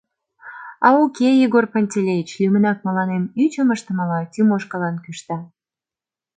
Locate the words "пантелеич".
1.73-2.29